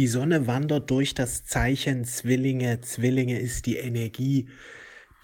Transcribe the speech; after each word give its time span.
Die 0.00 0.06
Sonne 0.06 0.46
wandert 0.46 0.90
durch 0.90 1.12
das 1.12 1.44
Zeichen 1.44 2.06
Zwillinge. 2.06 2.80
Zwillinge 2.80 3.38
ist 3.38 3.66
die 3.66 3.76
Energie 3.76 4.48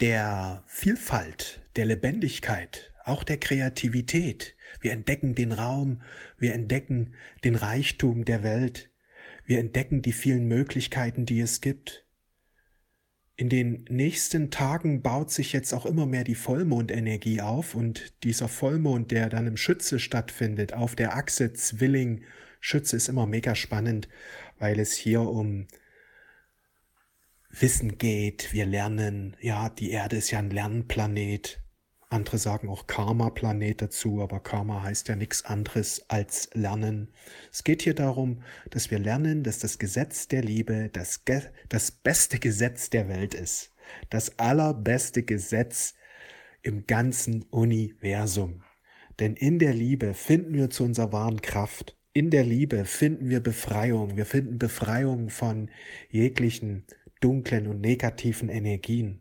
der 0.03 0.65
Vielfalt, 0.67 1.63
der 1.77 1.87
Lebendigkeit, 1.87 2.93
auch 3.03 3.25
der 3.25 3.39
Kreativität. 3.39 4.55
Wir 4.83 4.93
entdecken 4.93 5.35
den 5.35 5.53
Raum, 5.53 6.03
wir 6.37 6.53
entdecken 6.53 7.15
den 7.43 7.55
Reichtum 7.55 8.27
der 8.27 8.43
Welt, 8.43 8.91
wir 9.47 9.61
entdecken 9.61 10.03
die 10.03 10.13
vielen 10.13 10.47
Möglichkeiten, 10.47 11.25
die 11.25 11.41
es 11.41 11.63
gibt. 11.63 12.05
In 13.35 13.49
den 13.49 13.87
nächsten 13.89 14.51
Tagen 14.51 15.01
baut 15.01 15.31
sich 15.31 15.55
jetzt 15.55 15.73
auch 15.73 15.87
immer 15.87 16.05
mehr 16.05 16.25
die 16.25 16.35
Vollmondenergie 16.35 17.41
auf 17.41 17.75
und 17.75 18.23
dieser 18.25 18.49
Vollmond, 18.49 19.11
der 19.11 19.31
dann 19.31 19.47
im 19.47 19.57
Schütze 19.57 19.99
stattfindet, 19.99 20.75
auf 20.75 20.95
der 20.95 21.17
Achse 21.17 21.55
Zwilling 21.55 22.25
Schütze 22.61 22.97
ist 22.97 23.09
immer 23.09 23.27
mega 23.27 23.55
spannend, 23.55 24.09
weil 24.59 24.79
es 24.79 24.95
hier 24.95 25.23
um 25.23 25.67
Wissen 27.51 27.97
geht, 27.97 28.53
wir 28.53 28.67
lernen, 28.67 29.37
ja, 29.41 29.71
die 29.71 29.91
Erde 29.91 30.17
ist 30.17 30.31
ja 30.31 30.39
ein 30.39 30.51
Lernplanet. 30.51 31.63
Andere 32.09 32.39
sagen 32.39 32.69
auch 32.69 32.87
Karma-Planet 32.87 33.83
dazu, 33.83 34.23
aber 34.23 34.41
Karma 34.41 34.83
heißt 34.83 35.09
ja 35.09 35.17
nichts 35.17 35.45
anderes 35.45 36.09
als 36.09 36.51
Lernen. 36.53 37.13
Es 37.51 37.65
geht 37.65 37.83
hier 37.83 37.95
darum, 37.95 38.43
dass 38.71 38.91
wir 38.91 38.99
lernen, 38.99 39.43
dass 39.43 39.59
das 39.59 39.79
Gesetz 39.79 40.29
der 40.29 40.43
Liebe 40.43 40.89
das, 40.93 41.25
Ge 41.25 41.43
das 41.69 41.91
beste 41.91 42.39
Gesetz 42.39 42.91
der 42.91 43.09
Welt 43.09 43.35
ist. 43.35 43.75
Das 44.11 44.39
allerbeste 44.39 45.23
Gesetz 45.25 45.95
im 46.63 46.87
ganzen 46.87 47.43
Universum. 47.45 48.63
Denn 49.19 49.35
in 49.35 49.59
der 49.59 49.73
Liebe 49.73 50.15
finden 50.15 50.55
wir 50.55 50.71
zu 50.71 50.85
unserer 50.85 51.13
wahren 51.13 51.41
Kraft. 51.41 51.96
In 52.17 52.31
der 52.31 52.45
Liebe 52.45 52.87
finden 52.87 53.29
wir 53.29 53.41
Befreiung. 53.41 54.17
Wir 54.17 54.25
finden 54.25 54.59
Befreiung 54.59 55.29
von 55.29 55.69
jeglichen 56.11 56.85
dunklen 57.21 57.67
und 57.67 57.81
negativen 57.81 58.49
Energien 58.49 59.21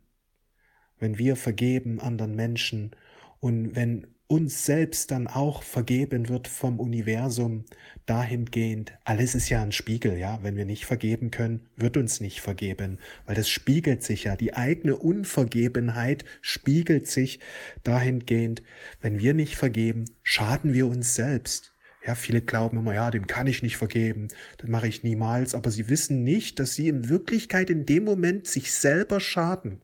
wenn 1.00 1.18
wir 1.18 1.36
vergeben 1.36 2.00
anderen 2.00 2.36
Menschen 2.36 2.92
und 3.40 3.76
wenn 3.76 4.08
uns 4.28 4.66
selbst 4.66 5.12
dann 5.12 5.28
auch 5.28 5.62
vergeben 5.62 6.30
wird 6.30 6.48
vom 6.48 6.80
Universum 6.80 7.66
dahingehend, 8.08 8.94
alles 9.04 9.36
ist 9.36 9.50
ja 9.50 9.62
ein 9.62 9.72
Spiegel, 9.72 10.18
ja, 10.18 10.40
wenn 10.42 10.56
wir 10.56 10.66
nicht 10.66 10.86
vergeben 10.86 11.30
können, 11.30 11.68
wird 11.76 11.96
uns 11.96 12.22
nicht 12.22 12.42
vergeben, 12.42 12.98
weil 13.28 13.36
das 13.36 13.50
spiegelt 13.50 14.02
sich 14.02 14.24
ja, 14.24 14.36
die 14.36 14.56
eigene 14.56 14.96
Unvergebenheit 14.96 16.26
spiegelt 16.42 17.08
sich 17.08 17.40
dahingehend, 17.84 18.64
wenn 19.00 19.20
wir 19.20 19.36
nicht 19.36 19.56
vergeben, 19.58 20.06
schaden 20.24 20.74
wir 20.74 20.88
uns 20.88 21.14
selbst. 21.14 21.75
Ja, 22.06 22.16
viele 22.16 22.42
glauben 22.42 22.78
immer, 22.78 22.94
ja, 22.94 23.10
dem 23.10 23.28
kann 23.28 23.48
ich 23.48 23.64
nicht 23.64 23.78
vergeben, 23.78 24.28
das 24.58 24.70
mache 24.70 24.88
ich 24.88 25.04
niemals, 25.04 25.56
aber 25.56 25.72
sie 25.72 25.90
wissen 25.90 26.24
nicht, 26.24 26.60
dass 26.60 26.76
sie 26.76 26.88
in 26.88 27.10
Wirklichkeit 27.10 27.70
in 27.70 27.86
dem 27.86 28.04
Moment 28.04 28.48
sich 28.48 28.72
selber 28.72 29.20
schaden 29.20 29.82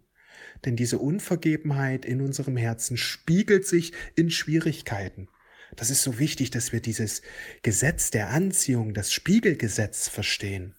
denn 0.66 0.76
diese 0.76 1.00
Unvergebenheit 1.00 2.06
in 2.06 2.22
unserem 2.22 2.58
Herzen 2.58 2.98
spiegelt 2.98 3.66
sich 3.66 3.94
in 4.16 4.30
Schwierigkeiten. 4.30 5.28
Das 5.76 5.90
ist 5.90 6.04
so 6.04 6.20
wichtig, 6.20 6.52
dass 6.52 6.72
wir 6.72 6.82
dieses 6.82 7.22
Gesetz 7.64 8.12
der 8.12 8.30
Anziehung, 8.30 8.94
das 8.94 9.14
Spiegelgesetz 9.14 10.08
verstehen. 10.08 10.76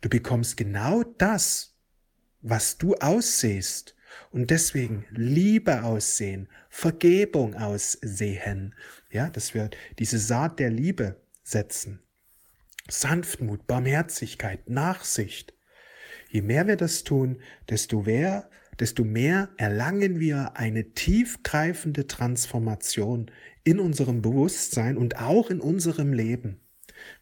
Du 0.00 0.08
bekommst 0.08 0.56
genau 0.56 1.02
das, 1.02 1.76
was 2.40 2.78
du 2.78 2.94
aussehst. 2.94 3.96
Und 4.30 4.50
deswegen 4.50 5.04
Liebe 5.10 5.82
aussehen, 5.82 6.48
Vergebung 6.68 7.54
aussehen. 7.54 8.74
Ja, 9.10 9.28
dass 9.28 9.54
wir 9.54 9.70
diese 9.98 10.18
Saat 10.18 10.58
der 10.58 10.70
Liebe 10.70 11.20
setzen. 11.42 12.00
Sanftmut, 12.88 13.66
Barmherzigkeit, 13.66 14.68
Nachsicht. 14.68 15.54
Je 16.28 16.42
mehr 16.42 16.66
wir 16.66 16.76
das 16.76 17.04
tun, 17.04 17.40
desto 17.68 18.02
mehr 18.02 18.48
desto 18.80 19.04
mehr 19.04 19.50
erlangen 19.58 20.18
wir 20.18 20.56
eine 20.56 20.92
tiefgreifende 20.92 22.06
Transformation 22.06 23.30
in 23.64 23.78
unserem 23.78 24.22
Bewusstsein 24.22 24.96
und 24.96 25.20
auch 25.20 25.50
in 25.50 25.60
unserem 25.60 26.12
Leben. 26.12 26.60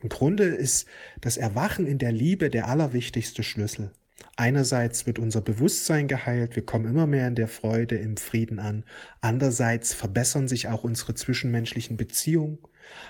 Im 0.01 0.09
Grunde 0.09 0.45
ist 0.45 0.87
das 1.21 1.37
Erwachen 1.37 1.87
in 1.87 1.99
der 1.99 2.12
Liebe 2.12 2.51
der 2.51 2.69
allerwichtigste 2.69 3.43
Schlüssel. 3.43 3.93
Einerseits 4.37 5.07
wird 5.07 5.19
unser 5.19 5.41
Bewusstsein 5.41 6.09
geheilt, 6.09 6.57
wir 6.57 6.65
kommen 6.65 6.87
immer 6.87 7.07
mehr 7.07 7.29
in 7.29 7.35
der 7.35 7.49
Freude, 7.49 7.97
im 7.97 8.17
Frieden 8.17 8.59
an. 8.59 8.85
Andererseits 9.21 9.93
verbessern 9.93 10.49
sich 10.49 10.69
auch 10.69 10.85
unsere 10.85 11.15
zwischenmenschlichen 11.15 11.97
Beziehungen, 11.97 12.59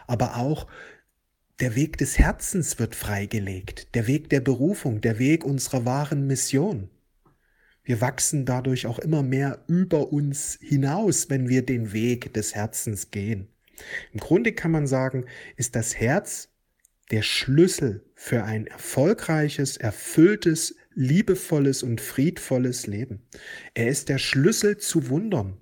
aber 0.06 0.37
auch 0.37 0.66
der 1.60 1.75
Weg 1.76 1.98
des 1.98 2.19
Herzens 2.19 2.78
wird 2.78 2.94
freigelegt, 2.94 3.94
der 3.94 4.06
Weg 4.06 4.31
der 4.31 4.41
Berufung, 4.41 5.00
der 5.00 5.19
Weg 5.19 5.44
unserer 5.44 5.84
wahren 5.84 6.26
Mission. 6.26 6.88
Wir 7.84 8.00
wachsen 8.00 8.44
dadurch 8.47 8.87
auch 8.87 8.98
immer 8.98 9.22
mehr 9.22 9.65
über 9.66 10.12
uns 10.12 10.59
hinaus, 10.60 11.28
wenn 11.28 11.48
wir 11.48 11.65
den 11.65 11.92
Weg 11.92 12.32
des 12.34 12.54
Herzens 12.54 13.10
gehen. 13.10 13.48
Im 14.12 14.21
Grunde 14.21 14.53
kann 14.53 14.71
man 14.71 14.87
sagen, 14.87 15.27
ist 15.56 15.77
das 15.77 15.97
Herz 15.97 16.48
der 17.10 17.22
Schlüssel 17.22 18.04
für 18.15 18.44
ein 18.44 18.66
erfolgreiches, 18.66 19.77
erfülltes, 19.77 20.77
liebevolles 20.94 21.82
und 21.82 22.00
friedvolles 22.00 22.86
Leben. 22.86 23.22
Er 23.74 23.88
ist 23.88 24.08
der 24.08 24.18
Schlüssel 24.18 24.78
zu 24.78 25.08
Wundern. 25.08 25.58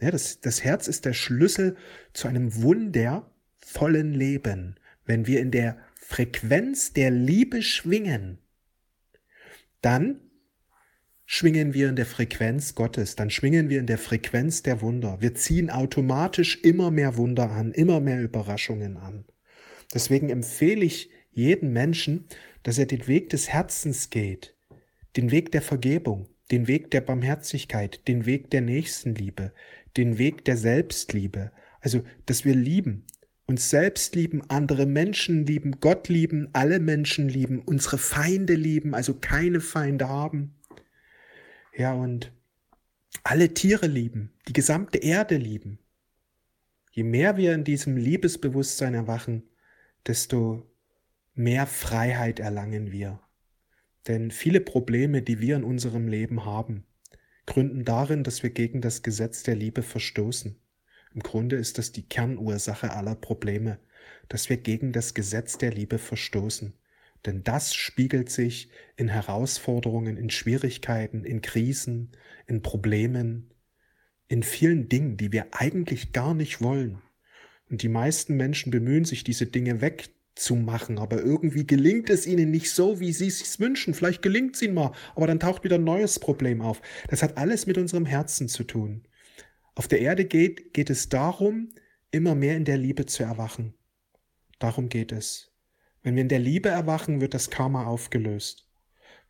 Ja, 0.00 0.10
das, 0.10 0.40
das 0.40 0.64
Herz 0.64 0.88
ist 0.88 1.04
der 1.04 1.12
Schlüssel 1.12 1.76
zu 2.12 2.28
einem 2.28 2.62
wundervollen 2.62 4.14
Leben. 4.14 4.76
Wenn 5.04 5.26
wir 5.26 5.40
in 5.40 5.50
der 5.50 5.78
Frequenz 5.94 6.92
der 6.92 7.10
Liebe 7.10 7.62
schwingen, 7.62 8.38
dann 9.82 10.20
schwingen 11.26 11.74
wir 11.74 11.88
in 11.88 11.96
der 11.96 12.06
Frequenz 12.06 12.74
Gottes, 12.74 13.14
dann 13.14 13.30
schwingen 13.30 13.68
wir 13.68 13.78
in 13.78 13.86
der 13.86 13.98
Frequenz 13.98 14.62
der 14.62 14.80
Wunder. 14.80 15.20
Wir 15.20 15.34
ziehen 15.34 15.70
automatisch 15.70 16.58
immer 16.62 16.90
mehr 16.90 17.16
Wunder 17.16 17.50
an, 17.50 17.72
immer 17.72 18.00
mehr 18.00 18.20
Überraschungen 18.20 18.96
an. 18.96 19.24
Deswegen 19.94 20.28
empfehle 20.28 20.84
ich 20.84 21.10
jeden 21.30 21.72
Menschen, 21.72 22.26
dass 22.62 22.78
er 22.78 22.86
den 22.86 23.06
Weg 23.06 23.30
des 23.30 23.48
Herzens 23.48 24.10
geht, 24.10 24.54
den 25.16 25.30
Weg 25.30 25.52
der 25.52 25.62
Vergebung, 25.62 26.28
den 26.50 26.66
Weg 26.66 26.90
der 26.90 27.00
Barmherzigkeit, 27.00 28.06
den 28.08 28.26
Weg 28.26 28.50
der 28.50 28.60
Nächstenliebe, 28.60 29.52
den 29.96 30.18
Weg 30.18 30.44
der 30.44 30.56
Selbstliebe. 30.56 31.52
Also, 31.80 32.02
dass 32.26 32.44
wir 32.44 32.54
lieben, 32.54 33.06
uns 33.46 33.70
selbst 33.70 34.14
lieben, 34.14 34.42
andere 34.48 34.86
Menschen 34.86 35.46
lieben, 35.46 35.80
Gott 35.80 36.08
lieben, 36.08 36.48
alle 36.52 36.78
Menschen 36.78 37.28
lieben, 37.28 37.60
unsere 37.60 37.98
Feinde 37.98 38.54
lieben, 38.54 38.94
also 38.94 39.14
keine 39.14 39.60
Feinde 39.60 40.08
haben 40.08 40.54
ja, 41.76 41.94
und 41.94 42.32
alle 43.22 43.54
Tiere 43.54 43.86
lieben, 43.86 44.32
die 44.48 44.52
gesamte 44.52 44.98
Erde 44.98 45.36
lieben. 45.36 45.78
Je 46.92 47.04
mehr 47.04 47.36
wir 47.36 47.54
in 47.54 47.64
diesem 47.64 47.96
Liebesbewusstsein 47.96 48.94
erwachen, 48.94 49.48
desto 50.06 50.69
mehr 51.34 51.66
Freiheit 51.66 52.40
erlangen 52.40 52.92
wir. 52.92 53.20
Denn 54.08 54.30
viele 54.30 54.60
Probleme, 54.60 55.22
die 55.22 55.40
wir 55.40 55.56
in 55.56 55.64
unserem 55.64 56.08
Leben 56.08 56.44
haben, 56.44 56.84
gründen 57.46 57.84
darin, 57.84 58.24
dass 58.24 58.42
wir 58.42 58.50
gegen 58.50 58.80
das 58.80 59.02
Gesetz 59.02 59.42
der 59.42 59.56
Liebe 59.56 59.82
verstoßen. 59.82 60.60
Im 61.14 61.20
Grunde 61.20 61.56
ist 61.56 61.78
das 61.78 61.92
die 61.92 62.08
Kernursache 62.08 62.92
aller 62.92 63.14
Probleme, 63.14 63.78
dass 64.28 64.48
wir 64.48 64.56
gegen 64.56 64.92
das 64.92 65.14
Gesetz 65.14 65.58
der 65.58 65.72
Liebe 65.72 65.98
verstoßen. 65.98 66.74
Denn 67.26 67.42
das 67.44 67.74
spiegelt 67.74 68.30
sich 68.30 68.70
in 68.96 69.08
Herausforderungen, 69.08 70.16
in 70.16 70.30
Schwierigkeiten, 70.30 71.24
in 71.24 71.42
Krisen, 71.42 72.12
in 72.46 72.62
Problemen, 72.62 73.52
in 74.28 74.42
vielen 74.42 74.88
Dingen, 74.88 75.16
die 75.16 75.32
wir 75.32 75.48
eigentlich 75.52 76.12
gar 76.12 76.34
nicht 76.34 76.62
wollen. 76.62 77.02
Und 77.68 77.82
die 77.82 77.88
meisten 77.88 78.36
Menschen 78.36 78.70
bemühen 78.70 79.04
sich, 79.04 79.22
diese 79.24 79.46
Dinge 79.46 79.80
wegzumachen, 80.40 80.98
aber 80.98 81.22
irgendwie 81.22 81.66
gelingt 81.66 82.08
es 82.08 82.26
ihnen 82.26 82.50
nicht 82.50 82.70
so, 82.70 82.98
wie 82.98 83.12
sie 83.12 83.26
es 83.26 83.40
sich 83.40 83.60
wünschen. 83.60 83.92
Vielleicht 83.92 84.22
gelingt 84.22 84.56
es 84.56 84.62
ihnen 84.62 84.74
mal, 84.74 84.92
aber 85.14 85.26
dann 85.26 85.38
taucht 85.38 85.64
wieder 85.64 85.76
ein 85.76 85.84
neues 85.84 86.18
Problem 86.18 86.62
auf. 86.62 86.80
Das 87.08 87.22
hat 87.22 87.36
alles 87.36 87.66
mit 87.66 87.76
unserem 87.76 88.06
Herzen 88.06 88.48
zu 88.48 88.64
tun. 88.64 89.06
Auf 89.74 89.86
der 89.86 90.00
Erde 90.00 90.24
geht, 90.24 90.72
geht 90.72 90.90
es 90.90 91.08
darum, 91.08 91.70
immer 92.10 92.34
mehr 92.34 92.56
in 92.56 92.64
der 92.64 92.78
Liebe 92.78 93.06
zu 93.06 93.22
erwachen. 93.22 93.74
Darum 94.58 94.88
geht 94.88 95.12
es. 95.12 95.52
Wenn 96.02 96.14
wir 96.16 96.22
in 96.22 96.28
der 96.28 96.38
Liebe 96.38 96.70
erwachen, 96.70 97.20
wird 97.20 97.34
das 97.34 97.50
Karma 97.50 97.84
aufgelöst. 97.84 98.66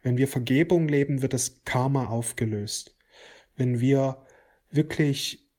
Wenn 0.03 0.17
wir 0.17 0.29
Vergebung 0.29 0.89
leben, 0.89 1.23
wird 1.23 1.35
das 1.35 1.65
Karma 1.65 2.07
aufgelöst. 2.07 2.97
Wenn 3.57 3.81
wir 3.81 4.25
wirklich 4.71 5.51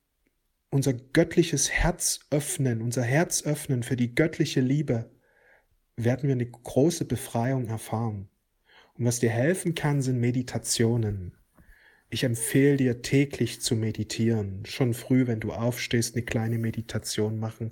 unser 0.69 0.93
göttliches 0.93 1.69
Herz 1.69 2.21
öffnen, 2.31 2.81
unser 2.81 3.03
Herz 3.03 3.43
öffnen 3.45 3.83
für 3.83 3.97
die 3.97 4.15
göttliche 4.15 4.61
Liebe, 4.61 5.11
werden 6.03 6.27
wir 6.27 6.35
eine 6.35 6.45
große 6.45 7.05
Befreiung 7.05 7.67
erfahren. 7.67 8.29
Und 8.93 9.05
was 9.05 9.19
dir 9.19 9.29
helfen 9.29 9.75
kann, 9.75 10.01
sind 10.01 10.19
Meditationen. 10.19 11.33
Ich 12.13 12.25
empfehle 12.25 12.75
dir 12.75 13.01
täglich 13.01 13.61
zu 13.61 13.75
meditieren, 13.75 14.65
schon 14.65 14.93
früh, 14.93 15.27
wenn 15.27 15.39
du 15.39 15.53
aufstehst, 15.53 16.13
eine 16.13 16.25
kleine 16.25 16.57
Meditation 16.57 17.39
machen, 17.39 17.69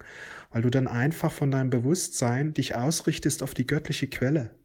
weil 0.50 0.62
du 0.62 0.70
dann 0.70 0.88
einfach 0.88 1.32
von 1.32 1.52
deinem 1.52 1.70
Bewusstsein 1.70 2.54
dich 2.54 2.74
ausrichtest 2.74 3.44
auf 3.44 3.54
die 3.54 3.68
göttliche 3.68 4.08
Quelle. 4.08 4.56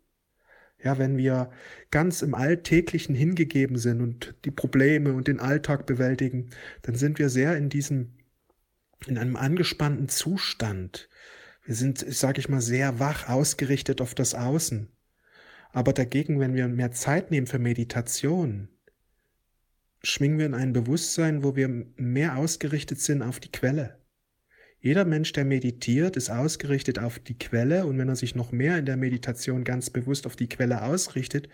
Ja, 0.81 0.99
wenn 0.99 1.17
wir 1.17 1.51
ganz 1.91 2.23
im 2.23 2.35
Alltäglichen 2.35 3.17
hingegeben 3.17 3.77
sind 3.77 4.01
und 4.01 4.37
die 4.45 4.53
Probleme 4.53 5.13
und 5.13 5.27
den 5.27 5.41
Alltag 5.41 5.87
bewältigen, 5.87 6.51
dann 6.83 6.95
sind 6.95 7.19
wir 7.19 7.29
sehr 7.29 7.57
in 7.57 7.69
diesem, 7.69 8.13
in 9.07 9.19
einem 9.19 9.35
angespannten 9.35 10.09
Zustand. 10.09 11.09
Wir 11.65 11.75
sind, 11.75 11.99
sage 11.99 12.41
ich 12.41 12.49
mal, 12.49 12.61
sehr 12.61 12.99
wach 12.99 13.29
ausgerichtet 13.29 14.01
auf 14.01 14.15
das 14.15 14.35
Außen. 14.35 14.89
Aber 15.73 15.93
dagegen, 15.93 16.39
wenn 16.39 16.55
wir 16.55 16.69
mehr 16.69 16.93
Zeit 16.93 17.31
nehmen 17.31 17.47
für 17.47 17.59
Meditation, 17.59 18.69
schwingen 20.03 20.39
wir 20.39 20.47
in 20.47 20.55
ein 20.55 20.73
Bewusstsein, 20.73 21.43
wo 21.43 21.57
wir 21.57 21.69
mehr 21.97 22.37
ausgerichtet 22.37 23.01
sind 23.01 23.23
auf 23.23 23.41
die 23.41 23.51
Quelle. 23.51 23.99
Jeder 24.79 25.07
Mensch, 25.07 25.33
der 25.33 25.47
meditiert, 25.47 26.17
ist 26.19 26.29
ausgerichtet 26.29 26.99
auf 26.99 27.19
die 27.19 27.39
Quelle 27.39 27.87
und 27.87 27.97
wenn 27.97 28.11
er 28.11 28.17
sich 28.17 28.35
noch 28.35 28.53
mehr 28.53 28.77
in 28.77 28.85
der 28.85 28.99
Meditation 28.99 29.65
ganz 29.65 29.89
bewusst 29.89 30.27
auf 30.27 30.37
die 30.37 30.51
Quelle 30.51 30.83
ausrichtet, 30.83 31.49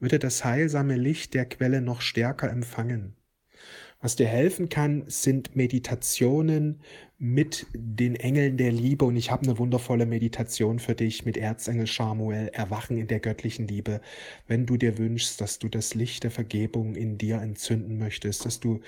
wird 0.00 0.14
er 0.14 0.18
das 0.18 0.44
heilsame 0.44 0.96
Licht 0.96 1.34
der 1.34 1.46
Quelle 1.46 1.80
noch 1.80 2.00
stärker 2.00 2.50
empfangen. 2.50 3.14
Was 4.00 4.16
dir 4.16 4.26
helfen 4.26 4.68
kann, 4.68 5.04
sind 5.06 5.54
Meditationen 5.54 6.82
mit 7.24 7.68
den 7.72 8.16
Engeln 8.16 8.56
der 8.56 8.72
Liebe. 8.72 9.04
Und 9.04 9.14
ich 9.14 9.30
habe 9.30 9.44
eine 9.44 9.56
wundervolle 9.56 10.06
Meditation 10.06 10.80
für 10.80 10.96
dich 10.96 11.24
mit 11.24 11.36
Erzengel 11.36 11.86
Samuel, 11.86 12.48
Erwachen 12.52 12.98
in 12.98 13.06
der 13.06 13.20
göttlichen 13.20 13.68
Liebe. 13.68 14.00
Wenn 14.48 14.66
du 14.66 14.76
dir 14.76 14.98
wünschst, 14.98 15.40
dass 15.40 15.60
du 15.60 15.68
das 15.68 15.94
Licht 15.94 16.24
der 16.24 16.32
Vergebung 16.32 16.96
in 16.96 17.18
dir 17.18 17.36
entzünden 17.40 17.96
möchtest, 17.96 18.44
dass 18.44 18.58
du 18.58 18.80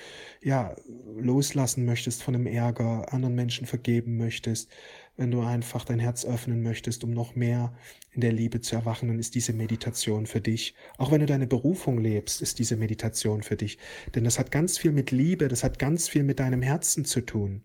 ja 0.42 0.74
loslassen 1.16 1.84
möchtest 1.84 2.24
von 2.24 2.34
dem 2.34 2.48
Ärger, 2.48 3.12
anderen 3.12 3.36
Menschen 3.36 3.68
vergeben 3.68 4.16
möchtest, 4.16 4.68
wenn 5.16 5.30
du 5.30 5.40
einfach 5.42 5.84
dein 5.84 6.00
Herz 6.00 6.24
öffnen 6.24 6.60
möchtest, 6.60 7.04
um 7.04 7.12
noch 7.12 7.36
mehr 7.36 7.72
in 8.10 8.20
der 8.20 8.32
Liebe 8.32 8.60
zu 8.60 8.74
erwachen, 8.74 9.06
dann 9.06 9.20
ist 9.20 9.36
diese 9.36 9.52
Meditation 9.52 10.26
für 10.26 10.40
dich. 10.40 10.74
Auch 10.98 11.12
wenn 11.12 11.20
du 11.20 11.26
deine 11.26 11.46
Berufung 11.46 12.00
lebst, 12.00 12.42
ist 12.42 12.58
diese 12.58 12.74
Meditation 12.74 13.44
für 13.44 13.54
dich. 13.54 13.78
Denn 14.16 14.24
das 14.24 14.40
hat 14.40 14.50
ganz 14.50 14.76
viel 14.76 14.90
mit 14.90 15.12
Liebe, 15.12 15.46
das 15.46 15.62
hat 15.62 15.78
ganz 15.78 16.08
viel 16.08 16.24
mit 16.24 16.40
deinem 16.40 16.62
Herzen 16.62 17.04
zu 17.04 17.20
tun. 17.20 17.62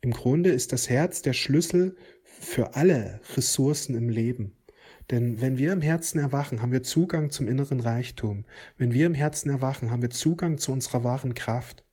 Im 0.00 0.12
Grunde 0.12 0.50
ist 0.50 0.72
das 0.72 0.88
Herz 0.88 1.22
der 1.22 1.32
Schlüssel 1.32 1.96
für 2.22 2.74
alle 2.74 3.20
Ressourcen 3.34 3.94
im 3.94 4.08
Leben. 4.08 4.56
Denn 5.10 5.40
wenn 5.40 5.56
wir 5.56 5.72
im 5.72 5.82
Herzen 5.82 6.18
erwachen, 6.18 6.62
haben 6.62 6.72
wir 6.72 6.82
Zugang 6.82 7.30
zum 7.30 7.48
inneren 7.48 7.80
Reichtum. 7.80 8.44
Wenn 8.76 8.92
wir 8.92 9.06
im 9.06 9.14
Herzen 9.14 9.50
erwachen, 9.50 9.90
haben 9.90 10.02
wir 10.02 10.10
Zugang 10.10 10.58
zu 10.58 10.72
unserer 10.72 11.04
wahren 11.04 11.34
Kraft. 11.34 11.84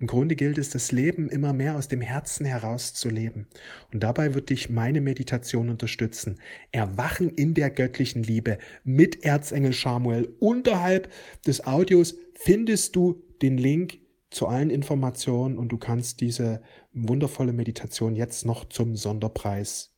Im 0.00 0.06
Grunde 0.06 0.34
gilt 0.34 0.58
es, 0.58 0.70
das 0.70 0.92
Leben 0.92 1.28
immer 1.28 1.52
mehr 1.52 1.76
aus 1.76 1.88
dem 1.88 2.00
Herzen 2.00 2.44
heraus 2.46 2.94
zu 2.94 3.08
leben. 3.08 3.46
Und 3.92 4.02
dabei 4.02 4.34
wird 4.34 4.50
dich 4.50 4.68
meine 4.68 5.00
Meditation 5.00 5.68
unterstützen. 5.68 6.40
Erwachen 6.72 7.30
in 7.30 7.54
der 7.54 7.70
göttlichen 7.70 8.22
Liebe 8.22 8.58
mit 8.82 9.24
Erzengel 9.24 9.72
Samuel. 9.72 10.34
Unterhalb 10.40 11.12
des 11.46 11.66
Audios 11.66 12.16
findest 12.34 12.96
du 12.96 13.22
den 13.42 13.56
Link 13.56 13.98
zu 14.30 14.48
allen 14.48 14.70
Informationen 14.70 15.58
und 15.58 15.68
du 15.68 15.78
kannst 15.78 16.20
diese 16.20 16.62
wundervolle 16.92 17.52
Meditation 17.52 18.16
jetzt 18.16 18.44
noch 18.44 18.68
zum 18.68 18.96
Sonderpreis 18.96 19.94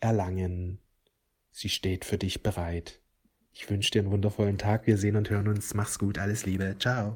erlangen. 0.00 0.80
Sie 1.52 1.68
steht 1.68 2.04
für 2.04 2.18
dich 2.18 2.42
bereit. 2.42 3.00
Ich 3.52 3.70
wünsche 3.70 3.90
dir 3.90 4.00
einen 4.02 4.10
wundervollen 4.10 4.58
Tag. 4.58 4.86
Wir 4.86 4.98
sehen 4.98 5.16
und 5.16 5.30
hören 5.30 5.48
uns. 5.48 5.72
Mach's 5.72 5.98
gut. 5.98 6.18
Alles 6.18 6.44
Liebe. 6.44 6.76
Ciao. 6.78 7.14